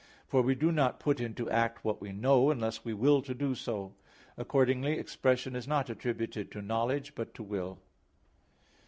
For 0.27 0.41
we 0.41 0.55
do 0.55 0.71
not 0.71 0.99
put 0.99 1.19
into 1.19 1.47
act 1.51 1.85
what 1.85 2.01
we 2.01 2.11
know, 2.11 2.49
unless 2.49 2.83
we 2.83 2.91
will 2.91 3.21
to 3.21 3.35
do 3.35 3.53
so. 3.53 3.93
Accordingly 4.35 4.93
expression 4.93 5.55
is 5.55 5.67
not 5.67 5.91
attributed 5.91 6.51
to 6.53 6.61
knowledge, 6.63 7.13
but 7.13 7.35
to 7.35 7.43
will. 7.43 7.77